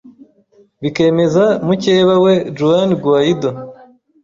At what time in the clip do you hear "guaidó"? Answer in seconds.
3.01-3.49